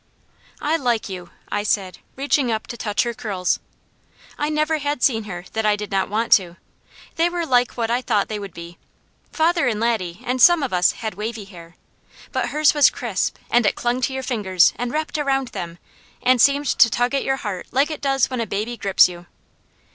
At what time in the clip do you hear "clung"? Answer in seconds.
13.75-14.01